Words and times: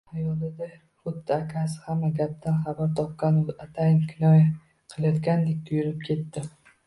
Xayolida 0.13 0.67
xuddi 1.01 1.33
akasi 1.35 1.81
hamma 1.89 2.09
gapdan 2.21 2.57
xabar 2.63 2.89
topgan-u, 3.01 3.43
atayin 3.67 4.01
kinoya 4.13 4.47
qilayotgandek 4.95 5.63
tuyulib 5.69 6.01
ketdi 6.09 6.45